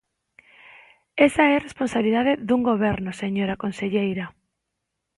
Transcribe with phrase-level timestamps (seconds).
[1.27, 4.25] Esa é responsabilidade dun goberno, señora conselleira.